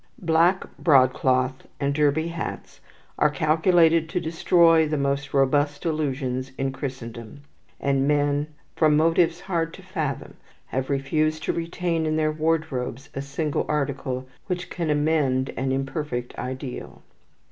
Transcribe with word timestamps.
Black 0.23 0.63
broadcloth 0.79 1.67
and 1.79 1.93
derby 1.93 2.29
hats 2.29 2.79
are 3.19 3.29
calculated 3.29 4.09
to 4.09 4.19
destroy 4.19 4.87
the 4.87 4.97
most 4.97 5.31
robust 5.31 5.85
illusions 5.85 6.51
in 6.57 6.71
Christendom; 6.71 7.43
and 7.79 8.07
men 8.07 8.47
from 8.75 8.97
motives 8.97 9.41
hard 9.41 9.75
to 9.75 9.83
fathom 9.83 10.37
have 10.65 10.89
refused 10.89 11.43
to 11.43 11.53
retain 11.53 12.07
in 12.07 12.15
their 12.15 12.31
wardrobes 12.31 13.09
a 13.13 13.21
single 13.21 13.63
article 13.69 14.27
which 14.47 14.71
can 14.71 14.89
amend 14.89 15.49
an 15.55 15.71
imperfect 15.71 16.35
ideal. 16.39 17.03